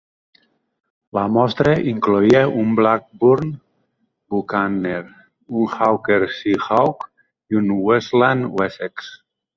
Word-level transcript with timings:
La 1.17 1.25
mostra 1.33 1.73
incloïa 1.91 2.41
un 2.61 2.71
Blackburn 2.79 3.53
Buccaneer, 4.35 5.03
un 5.61 5.77
Hawker 5.89 6.19
Sea 6.39 6.67
Hawk 6.79 7.07
i 7.55 7.61
un 7.63 7.73
Westland 7.91 8.49
Wessex. 8.59 9.13